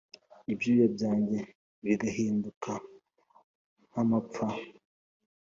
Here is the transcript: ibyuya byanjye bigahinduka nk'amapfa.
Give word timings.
ibyuya 0.53 0.87
byanjye 0.95 1.37
bigahinduka 1.83 2.71
nk'amapfa. 3.89 4.47